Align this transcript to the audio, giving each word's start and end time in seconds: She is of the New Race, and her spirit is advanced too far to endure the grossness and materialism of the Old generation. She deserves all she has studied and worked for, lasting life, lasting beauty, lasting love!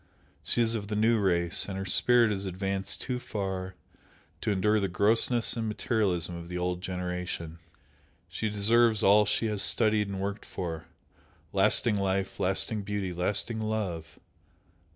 She 0.41 0.63
is 0.63 0.73
of 0.73 0.87
the 0.87 0.95
New 0.95 1.19
Race, 1.19 1.67
and 1.69 1.77
her 1.77 1.85
spirit 1.85 2.31
is 2.31 2.47
advanced 2.47 3.01
too 3.01 3.19
far 3.19 3.75
to 4.41 4.49
endure 4.49 4.79
the 4.79 4.87
grossness 4.87 5.55
and 5.55 5.67
materialism 5.67 6.35
of 6.35 6.47
the 6.47 6.57
Old 6.57 6.81
generation. 6.81 7.59
She 8.27 8.49
deserves 8.49 9.03
all 9.03 9.27
she 9.27 9.45
has 9.45 9.61
studied 9.61 10.07
and 10.07 10.19
worked 10.19 10.43
for, 10.43 10.85
lasting 11.53 11.97
life, 11.97 12.39
lasting 12.39 12.81
beauty, 12.81 13.13
lasting 13.13 13.59
love! 13.61 14.17